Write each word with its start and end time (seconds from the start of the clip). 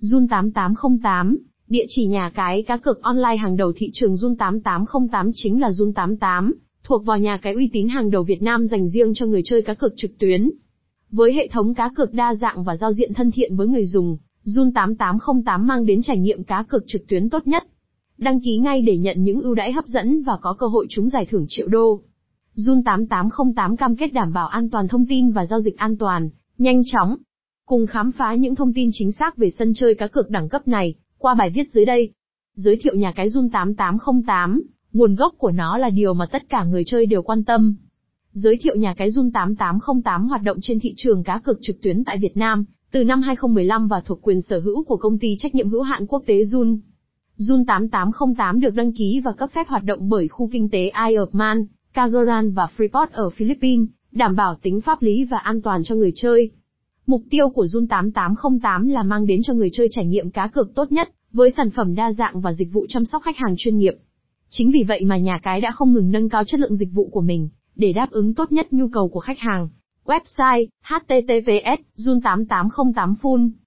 Jun 0.00 0.26
8808, 0.28 1.38
địa 1.68 1.84
chỉ 1.88 2.06
nhà 2.06 2.30
cái 2.34 2.62
cá 2.62 2.76
cược 2.76 3.02
online 3.02 3.36
hàng 3.36 3.56
đầu 3.56 3.72
thị 3.76 3.90
trường 3.92 4.14
Jun 4.14 4.36
8808 4.36 5.30
chính 5.34 5.60
là 5.60 5.70
Jun 5.70 5.92
88, 5.92 6.54
thuộc 6.84 7.04
vào 7.04 7.18
nhà 7.18 7.38
cái 7.42 7.54
uy 7.54 7.70
tín 7.72 7.88
hàng 7.88 8.10
đầu 8.10 8.22
Việt 8.22 8.42
Nam 8.42 8.66
dành 8.66 8.88
riêng 8.88 9.14
cho 9.14 9.26
người 9.26 9.42
chơi 9.44 9.62
cá 9.62 9.74
cược 9.74 9.92
trực 9.96 10.18
tuyến. 10.18 10.50
Với 11.10 11.32
hệ 11.32 11.48
thống 11.52 11.74
cá 11.74 11.90
cược 11.96 12.14
đa 12.14 12.34
dạng 12.34 12.64
và 12.64 12.76
giao 12.76 12.92
diện 12.92 13.14
thân 13.14 13.30
thiện 13.30 13.56
với 13.56 13.66
người 13.66 13.86
dùng, 13.86 14.16
Jun 14.44 14.72
8808 14.74 15.66
mang 15.66 15.86
đến 15.86 16.02
trải 16.02 16.18
nghiệm 16.18 16.44
cá 16.44 16.64
cược 16.68 16.82
trực 16.86 17.06
tuyến 17.08 17.30
tốt 17.30 17.46
nhất. 17.46 17.64
Đăng 18.18 18.40
ký 18.40 18.58
ngay 18.58 18.82
để 18.82 18.96
nhận 18.96 19.24
những 19.24 19.40
ưu 19.40 19.54
đãi 19.54 19.72
hấp 19.72 19.86
dẫn 19.86 20.22
và 20.22 20.38
có 20.40 20.56
cơ 20.58 20.66
hội 20.66 20.86
trúng 20.90 21.08
giải 21.08 21.26
thưởng 21.30 21.44
triệu 21.48 21.68
đô. 21.68 22.00
Jun 22.56 22.82
8808 22.84 23.76
cam 23.76 23.96
kết 23.96 24.12
đảm 24.12 24.32
bảo 24.32 24.46
an 24.46 24.70
toàn 24.70 24.88
thông 24.88 25.06
tin 25.06 25.30
và 25.30 25.46
giao 25.46 25.60
dịch 25.60 25.76
an 25.76 25.96
toàn, 25.96 26.30
nhanh 26.58 26.82
chóng. 26.84 27.16
Cùng 27.70 27.86
khám 27.86 28.12
phá 28.12 28.34
những 28.34 28.54
thông 28.54 28.72
tin 28.72 28.90
chính 28.92 29.12
xác 29.12 29.36
về 29.36 29.50
sân 29.50 29.72
chơi 29.74 29.94
cá 29.94 30.06
cược 30.06 30.30
đẳng 30.30 30.48
cấp 30.48 30.68
này, 30.68 30.94
qua 31.18 31.34
bài 31.34 31.50
viết 31.50 31.70
dưới 31.70 31.84
đây. 31.84 32.12
Giới 32.54 32.76
thiệu 32.82 32.94
nhà 32.94 33.12
cái 33.12 33.28
Jun 33.28 33.48
8808, 33.52 34.62
nguồn 34.92 35.14
gốc 35.14 35.34
của 35.38 35.50
nó 35.50 35.78
là 35.78 35.90
điều 35.90 36.14
mà 36.14 36.26
tất 36.26 36.42
cả 36.48 36.64
người 36.64 36.82
chơi 36.86 37.06
đều 37.06 37.22
quan 37.22 37.44
tâm. 37.44 37.76
Giới 38.32 38.58
thiệu 38.62 38.76
nhà 38.76 38.94
cái 38.94 39.10
Jun 39.10 39.30
8808 39.34 40.28
hoạt 40.28 40.42
động 40.42 40.58
trên 40.62 40.80
thị 40.80 40.94
trường 40.96 41.24
cá 41.24 41.40
cược 41.44 41.58
trực 41.62 41.82
tuyến 41.82 42.04
tại 42.04 42.18
Việt 42.18 42.36
Nam, 42.36 42.64
từ 42.92 43.04
năm 43.04 43.22
2015 43.22 43.88
và 43.88 44.00
thuộc 44.00 44.18
quyền 44.22 44.40
sở 44.40 44.60
hữu 44.60 44.84
của 44.84 44.96
công 44.96 45.18
ty 45.18 45.36
trách 45.38 45.54
nhiệm 45.54 45.70
hữu 45.70 45.82
hạn 45.82 46.06
quốc 46.06 46.22
tế 46.26 46.42
Jun. 46.42 46.78
Jun 47.38 47.64
8808 47.66 48.60
được 48.60 48.74
đăng 48.74 48.92
ký 48.92 49.20
và 49.24 49.32
cấp 49.32 49.50
phép 49.54 49.68
hoạt 49.68 49.84
động 49.84 50.08
bởi 50.08 50.28
khu 50.28 50.48
kinh 50.52 50.68
tế 50.70 50.80
Isle 50.80 51.22
of 51.22 51.28
Man, 51.32 51.66
Cagayan 51.94 52.52
và 52.52 52.68
Freeport 52.76 53.06
ở 53.12 53.30
Philippines, 53.30 53.88
đảm 54.12 54.36
bảo 54.36 54.54
tính 54.62 54.80
pháp 54.80 55.02
lý 55.02 55.24
và 55.24 55.38
an 55.38 55.62
toàn 55.62 55.82
cho 55.84 55.94
người 55.94 56.12
chơi. 56.14 56.50
Mục 57.06 57.20
tiêu 57.30 57.48
của 57.48 57.64
Jun 57.64 57.86
8808 57.86 58.88
là 58.88 59.02
mang 59.02 59.26
đến 59.26 59.40
cho 59.42 59.54
người 59.54 59.70
chơi 59.72 59.88
trải 59.90 60.06
nghiệm 60.06 60.30
cá 60.30 60.46
cược 60.46 60.74
tốt 60.74 60.92
nhất, 60.92 61.08
với 61.32 61.50
sản 61.56 61.70
phẩm 61.70 61.94
đa 61.94 62.12
dạng 62.12 62.40
và 62.40 62.52
dịch 62.52 62.72
vụ 62.72 62.86
chăm 62.88 63.04
sóc 63.04 63.22
khách 63.22 63.36
hàng 63.36 63.54
chuyên 63.58 63.78
nghiệp. 63.78 63.94
Chính 64.48 64.70
vì 64.70 64.82
vậy 64.88 65.04
mà 65.04 65.18
nhà 65.18 65.38
cái 65.42 65.60
đã 65.60 65.70
không 65.70 65.92
ngừng 65.92 66.10
nâng 66.10 66.28
cao 66.28 66.44
chất 66.44 66.60
lượng 66.60 66.76
dịch 66.76 66.92
vụ 66.92 67.08
của 67.12 67.20
mình, 67.20 67.48
để 67.76 67.92
đáp 67.92 68.10
ứng 68.10 68.34
tốt 68.34 68.52
nhất 68.52 68.72
nhu 68.72 68.88
cầu 68.88 69.08
của 69.08 69.20
khách 69.20 69.38
hàng. 69.38 69.68
Website, 70.04 70.66
https, 70.84 71.80
jun8808 71.96 73.14
full 73.22 73.50